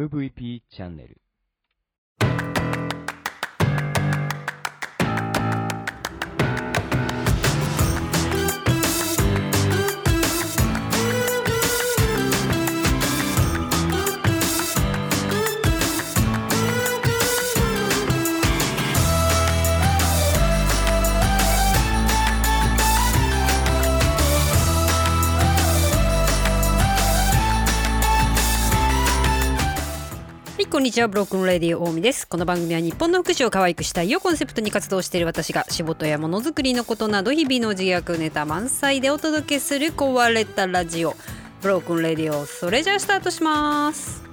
[0.00, 1.20] MVP チャンネル。
[30.80, 31.08] んにちは。
[31.08, 32.26] ブロークンレディオ大見です。
[32.26, 41.14] この番組は日本の福祉を可愛くしたいをコンセプトに活動している私が仕事やものづくりのことなど日々の自虐ネタ満載でお届けする壊れたラジオ。
[41.60, 42.46] ブロークンレディオ。
[42.46, 44.29] それじゃあスタートします。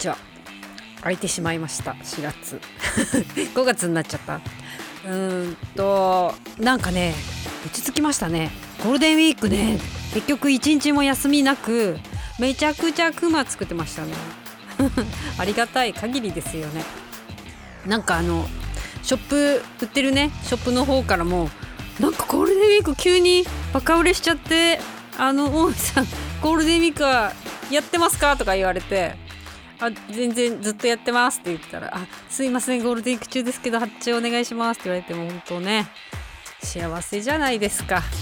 [0.00, 0.16] ちは。
[1.02, 1.92] 空いてしまいました。
[1.92, 2.60] 4月。
[3.54, 4.36] 5月になっちゃった。
[4.36, 7.14] うーんと、なんかね、
[7.64, 8.50] 落ち着きましたね。
[8.82, 9.78] ゴールデンウィークね、
[10.14, 11.98] 結局一日も休みなく、
[12.38, 14.14] めちゃくちゃクマ作ってましたね。
[15.38, 16.84] ありがたい限りですよね。
[17.86, 18.48] なんかあの、
[19.02, 21.50] ショップ売ってるね、ショップの方からも、
[21.98, 24.80] なんかゴールデンウィーク急にバカ売れしちゃって、
[25.18, 26.06] あの、大見さん、
[26.40, 27.32] ゴールデンウィークは
[27.70, 28.36] やってますか？
[28.36, 29.16] とか言われて、
[29.80, 35.88] あ全然ずっとやってますって言ったら「あすいませんゴールデンウィーク中ですけど発注お願いします」って言われても本当ね
[36.62, 38.02] 幸せじゃないですか。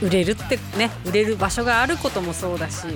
[0.00, 2.92] 売れるってね売れる場所があることもそうだしあの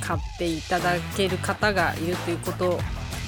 [0.00, 2.80] 買っていただける方がいるということ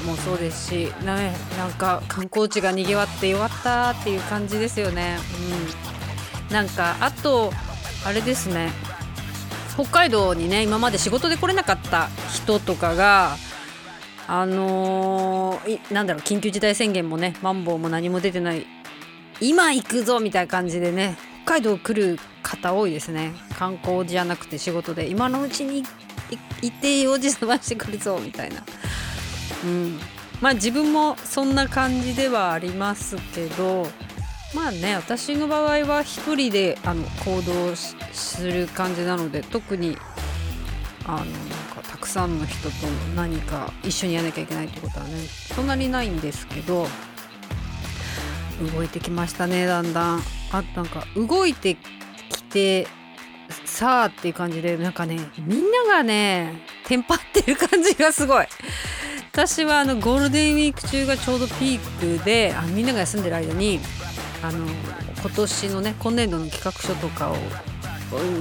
[0.05, 5.19] もそうですしな,、ね、なんか観光地がにぎわってよかったっていう感じですよね。
[6.49, 7.53] うん、なんかあと
[8.05, 8.73] あれですね。
[9.75, 13.37] 北海道にね今まで仕事で来れなかった人とかが
[14.29, 18.67] あのーなんだろう緊急事態宣言もねマンボウも何も出てない
[19.41, 23.33] 今行くぞみたいな感じでね北海道来る方多いですね。
[23.59, 25.83] 観光じゃなくて仕事で今のうちに
[26.61, 28.63] 行って用事済ましてくるぞみたいな。
[29.65, 29.99] うん。
[30.41, 33.89] まあ自分もそんな感じではありますけど
[34.55, 39.97] まあね私の場合は一人であの行動する感じなので特に
[41.07, 41.27] あのなん
[41.75, 42.87] かたくさんの人と
[43.17, 45.15] 何か一緒にやらなきゃいけないってことはね
[45.55, 46.87] そんなにないんですけど
[48.75, 50.23] 動いてきましたねだんだん。
[50.53, 51.77] あなんか動いて
[52.29, 52.87] きて
[53.65, 58.47] さあっていう感じでなんかねみんながねテンパってる感じがすごい。
[59.33, 63.81] 私はあのゴールデンウィーク中がちょうどピークであみんなが休んでる間に
[64.43, 64.67] あの
[65.21, 67.37] 今年のね今年度の企画書とかを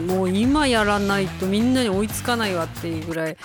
[0.08, 3.38] もう今やらないとみんなに追いつかないわっていうぐらい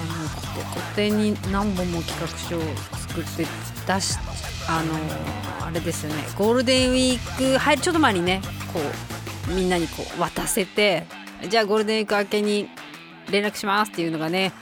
[0.00, 2.60] あの固定に何本も企画書を
[3.08, 3.46] 作って
[3.86, 4.18] 出し
[4.68, 8.40] あのあれですよねゴールデンウィーク入るちょっと前にね
[8.72, 8.80] こ
[9.50, 11.04] うみんなにこう渡せて
[11.48, 12.68] じゃあゴールデンウィーク明けに
[13.30, 14.52] 連絡しますっていうのがね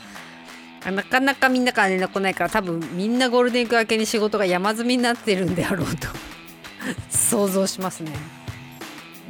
[0.85, 6.36] なかなかみんなから連絡来ないから多分みんなゴールデンウィーク明けに仕事が山積みになってるんであろうと。
[7.09, 8.13] 想像しますね。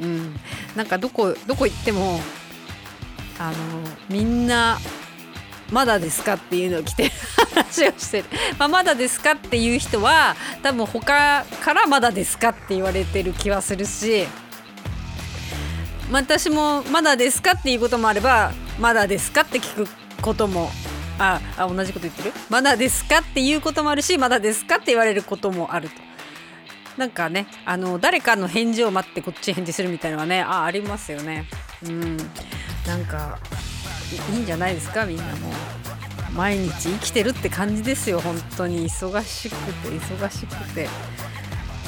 [0.01, 0.35] うん、
[0.75, 2.19] なんかどこどこ行っても
[3.39, 3.55] あの
[4.09, 4.77] みんな
[5.71, 7.11] まだですかっていうのを来て
[7.55, 8.25] 話をしてる、
[8.57, 14.25] まあ、まだですかっていう人は多分他からまだですかって言われてる気はするし
[16.09, 19.87] ま私もまだですかっていうこともあればまだですかって聞く
[20.21, 20.69] ことも
[21.19, 22.33] ああ同じこと言ってる？
[22.49, 25.95] まだですかっていうこともあるしまだですかって言われることもあると。
[26.97, 31.47] なんかねあの誰かの返事を待ってこっち返事するみたいなのはねあありますよね。
[31.85, 32.17] うん。
[32.17, 33.39] なんか
[34.33, 35.05] いいんじゃないですか？
[35.05, 35.51] みんなも
[36.35, 38.19] 毎日生きてるって感じですよ。
[38.19, 38.89] 本当に。
[38.89, 40.89] 忙しくて忙しくて。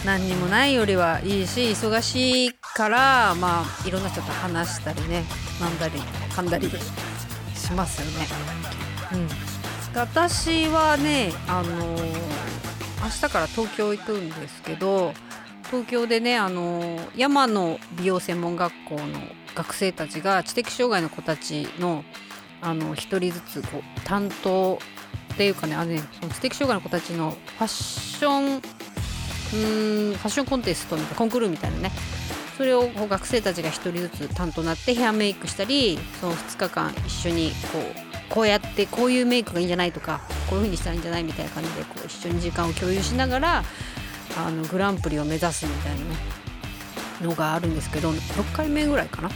[0.05, 5.25] 何にもないよりはいいし忙しいからまあいろんな人と話したりね
[5.59, 6.69] なんだり噛んだり
[7.53, 8.27] しますよね。
[9.11, 9.27] うん。
[9.93, 11.97] 私はねあの
[13.01, 15.13] 明日から東京行くんですけど
[15.67, 19.19] 東京でねあの山の美容専門学校の
[19.55, 22.03] 学生たちが知的障害の子たちの
[22.61, 24.79] あの一人ずつこう担当
[25.33, 31.91] っていうかねあのねその知的障害の子たちのファッションうーんファッションコンテストみたいなコンクールみたいなね
[32.57, 43.63] それを学生たちが一人ずつ担当になってヘアメイクしたりその2日間一緒にこうこうやってこういうメイクがいいんじゃないとかこういう風にしたらいいんじゃないみたいな感じでこう一緒に時間を共有しながら
[44.37, 45.95] あのグランプリを目指すみたい
[47.21, 49.29] なのがあるんですけど6回目ぐらいかな。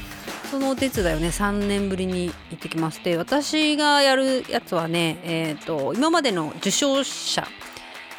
[0.49, 7.47] そのお手伝いをね3年ぶりに行ってきまして私がやるやつはねえっ、ー、と今までの受賞者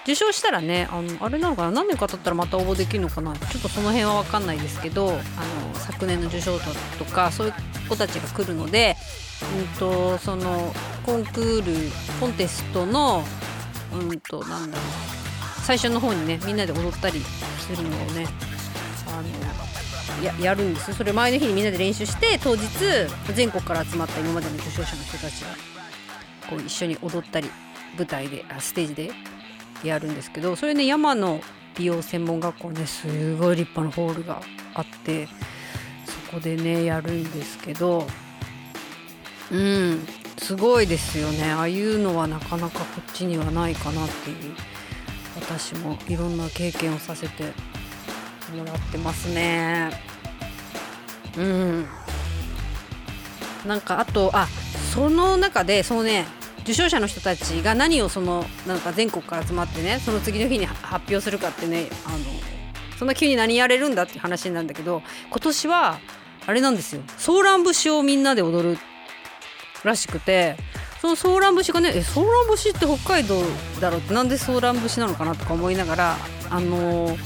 [0.05, 1.71] 受賞したらねあのあれなのかな？
[1.73, 3.35] 何年か経ったらまた応募できるのかな？
[3.35, 5.21] ちょっとその辺は分かんないですけどあの
[5.75, 7.55] 昨年の受賞者とかそういう
[7.89, 8.97] 子たちが来るので、
[9.59, 10.73] うんと、その
[11.05, 11.91] コンクール
[12.21, 13.25] コンテストの
[13.93, 14.87] うんとなんだろう。
[15.62, 18.27] 最初の方にねみんなで踊ったりするのをね
[19.09, 20.93] あのややるんです。
[20.93, 22.67] それ前の日にみんなで練習して当日
[23.35, 25.49] 全国から集まった今までの受賞者の人たちが
[26.51, 27.51] こう一緒に踊ったり
[27.97, 29.11] 舞台であステージで
[29.89, 31.41] やるんですけどそれね山の
[31.77, 34.41] 美容専門学校ねすごい立派なホールが
[34.75, 38.07] あってそこでねやるんですけど
[39.51, 40.07] うん
[40.39, 41.53] すごいですよね。
[41.53, 44.55] ああいうのはなかなかこっちにはないかなっていう
[45.37, 47.45] 私もいろんな経験をさせて
[48.55, 49.91] もらってますね。
[51.39, 51.87] うん。
[53.67, 54.49] なんかあとあ
[54.93, 56.27] その中でそのね
[56.65, 62.19] 受賞者の人たちが何をそのなんか全国から集まってねその次の日に発表するかってねあの
[62.99, 65.99] そんな急に何やれるんだって話なんだけど今年は
[66.47, 67.03] あれなんですよ。
[67.19, 68.79] ソーラン節をみんなで踊る
[69.83, 70.57] らしくて
[71.01, 73.43] そのソーラン節がねえソーラン節って北海道
[73.81, 76.17] だろってなんでソーラン節なのかなとか思いながら
[76.51, 77.17] あの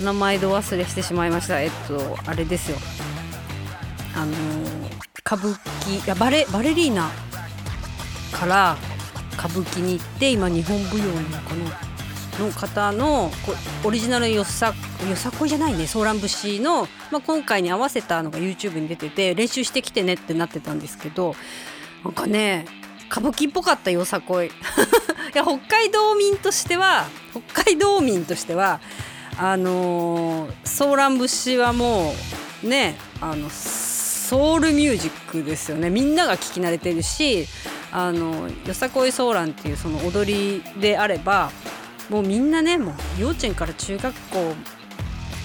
[0.00, 1.60] 名前で忘れしてしまいました。
[1.60, 2.78] えっとあれですよ。
[4.14, 4.32] あの
[5.24, 7.10] 歌舞伎いやバレバレリーナ
[8.32, 8.76] から
[9.34, 11.92] 歌舞伎に行って今日本舞踊のかな
[12.38, 13.30] の方の
[13.84, 14.74] オリジナルよさ
[15.08, 21.34] よさこいじゃないねソーラン節の、まあ、今回に合わせたのが YouTube に出てて練習してきてねってなってたんですけど
[22.04, 22.64] なんかね
[23.10, 24.46] 歌舞伎っぽかったよさこい。
[24.48, 24.50] い
[25.34, 27.06] や北海道民としては
[27.52, 28.80] 北海道民としては
[29.36, 32.14] あのー、ソーラン節はも
[32.62, 35.90] うねあのソウルミュージックですよね。
[35.90, 37.46] みんなが聞き慣れてるし
[37.92, 41.50] あのよさこいソーランっていうその踊りであれば
[42.08, 44.54] もうみんなねもう幼稚園から中学校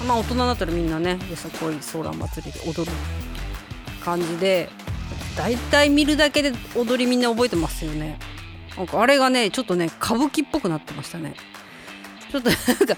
[0.08, 2.92] まあ大人になったらみんなねよさこいソーラン祭りで踊る
[4.04, 4.70] 感じで
[5.38, 8.18] だいたい見るだけで踊りみんな覚えてますよね。
[8.76, 11.36] なんかあれがねちょっとね歌舞伎っぽくなってましたね。
[12.32, 12.98] ちょっと なんか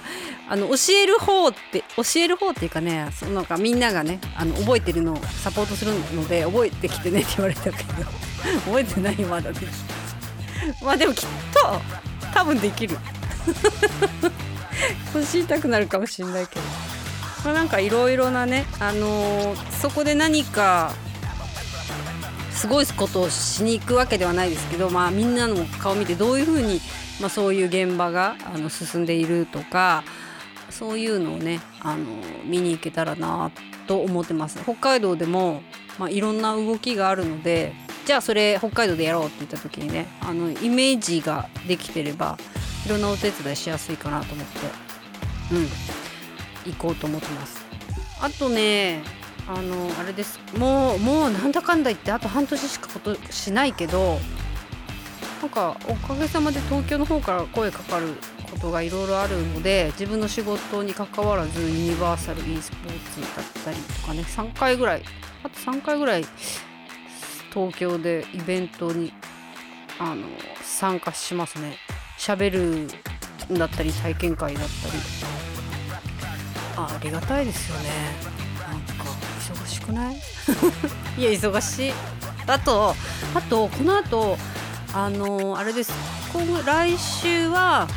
[0.50, 7.94] あの教える方って教える方っていうかねそのなんかみんながねあの覚えてるのをサポートするので覚えてきてねって言われたけど
[8.66, 9.68] 覚えてないまだで
[10.82, 11.82] まあでもきっと
[12.34, 12.98] 多分できる。
[15.14, 16.62] 腰痛くなるかもしんないけど、
[17.44, 20.94] まあ、なんかいろいろなねあのー、そこで何か
[22.60, 26.80] すごいことをしに行くわけではないですけど、まあ、みんなの顔を見てどういうふうに
[27.20, 30.04] まあ、そういう現場があの進んでいるとか
[30.70, 32.06] そういうのをねあの
[32.46, 33.52] 見に行けたらな
[33.88, 34.60] と思ってます。
[34.64, 35.62] 北海道でも、
[35.98, 37.74] まあ、いろんな動きがあるので
[38.06, 42.38] じゃあそれ北海道でやろうって言った時にねあのイメージができてれば
[42.86, 44.60] いろんなお手伝いしやすいかなと思って
[45.56, 47.66] うん行こうと思ってます。
[48.22, 49.02] あとね
[49.50, 50.40] あのあれです。
[50.56, 54.20] もうもうなんだかんだ言ってあと半年しかことしないけど
[55.42, 58.14] なんかおかげさまで東京の方から声かかる
[58.52, 65.04] ことがいろいろあるので自分の仕事にかかわらずユニバーサル e スポーツだったりとかね3回ぐらい
[65.44, 66.26] あと3回ぐらい
[67.52, 69.12] 東京でイベントに
[69.98, 70.28] あの
[70.62, 71.78] 参加しますね。
[72.20, 72.88] 喋る
[73.52, 74.94] んだったり体験会だったり
[76.76, 78.39] あありがたいですよね。
[79.70, 80.16] しくない？
[81.18, 81.94] いや忙しい。
[82.48, 82.96] あと
[83.36, 84.38] あとこの後
[84.94, 85.94] あのあれです。
[86.34, 87.88] 今後来週は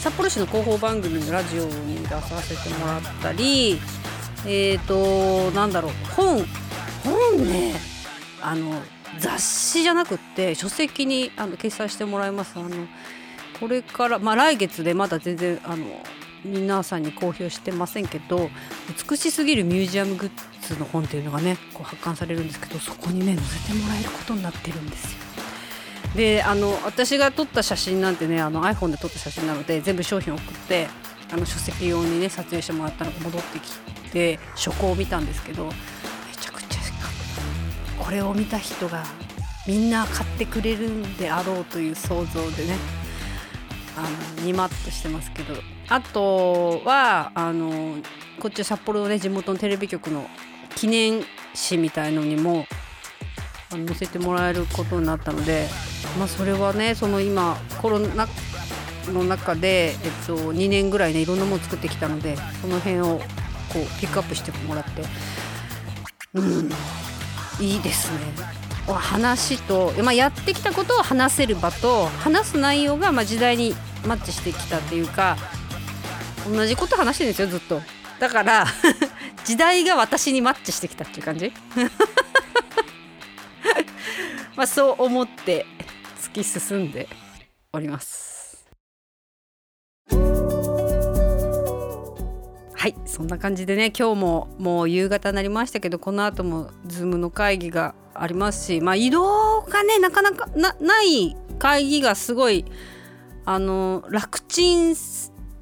[0.00, 3.80] 札幌市の広報番組のラジオに出させてもらったり
[4.46, 6.44] えっ、ー、となんだろう本
[7.04, 7.74] 本ね
[8.40, 8.80] あの
[9.18, 12.52] 雑誌じゃなくって書籍にあの掲載してもらいます。
[12.56, 12.68] あの
[13.58, 15.84] これからまあ来月でまだ全然あの
[16.44, 18.50] 皆さんに公表してませんけど
[19.08, 20.30] 美しすぎるミュージアムグッ
[20.66, 25.18] ズの本っていうのがねこう発刊されるんですけどそこにね載せてもらえることになってるんですよ。
[26.16, 30.88] であの私が撮った写真なんてねあの iPhone で撮った写真なので全部商品送って
[31.30, 35.72] あの書籍用にね撮影してもらったのが戻ってきて書稿を見たんですけどめ
[36.40, 36.78] ちゃくちゃ
[38.02, 39.04] これを見た人が
[39.66, 42.74] みんな買ってくれるんであろうという想像でね
[43.98, 45.54] あのにまっとしてますけど。
[45.90, 47.96] あとはあの
[48.40, 50.28] こっち札幌のね地元のテレビ局の
[50.76, 51.24] 記念
[51.54, 52.66] 誌みたいのにも
[53.70, 55.66] 載せてもらえることになったので
[56.18, 58.28] まあ、それはねその今コロナ
[59.08, 63.18] の中で、えっと、2年ぐらいねいろんなもの作ってきたのでその辺を
[63.72, 65.02] こうピックアップしてもらって
[66.34, 66.70] うん
[67.60, 68.57] いいですね。
[68.94, 73.74] 話と、まあ、やってきたことを話せる場と話す内容がまあ時代に
[74.06, 75.36] マッチしてきたっていうか
[76.50, 77.80] 同じこと話してるんですよずっと。
[78.18, 78.66] だから
[79.44, 81.52] 時代が私にマッチしてきたっていう感じ。
[84.56, 85.66] まあそう思って
[86.20, 87.08] 突き進んで
[87.72, 88.37] おります。
[92.78, 102.64] はいそんな感じでね今日ももう夕方になりましたけどこの後も Zoom の会議がありますしまあ移動がねなかなかなない会議がすごい
[103.44, 104.94] あの楽ちん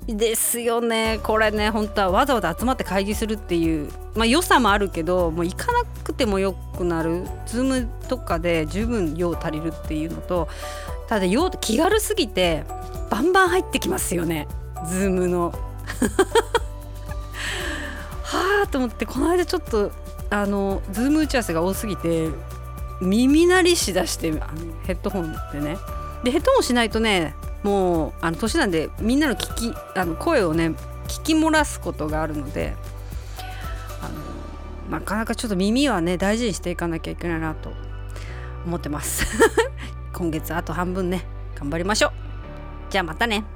[0.08, 10.48] ですよねこれね本当はわざわざ集まって会議するっていうまあ良さもあるけどもう行かなくてもよくなる Zoom とかで十分用足りるっていうのと
[11.08, 12.64] ただ用気軽すぎて
[13.08, 14.46] バンバン入ってきますよね
[14.84, 15.54] Zoom の。
[18.26, 19.92] はあと思ってこの間ちょっと
[20.30, 22.28] あの Zoom 打ち合わせが多すぎて
[23.00, 24.40] 耳鳴りしだしてあの
[24.84, 25.78] ヘッドホンでね。
[26.24, 30.74] でヘッドホンしないとねもうあの年なんでみんなの聞きあの声をね
[31.06, 32.74] 聞き漏らすことがあるので
[34.00, 34.08] あ
[34.90, 37.70] のなかなかちょっと耳はね大事にしていかなきゃいけないなと
[38.64, 39.24] 思ってます。
[40.12, 42.12] 今月あと半分ね頑張りましょう。
[42.90, 43.55] じゃあまたね。